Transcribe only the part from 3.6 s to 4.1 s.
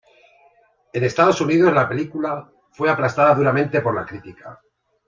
por la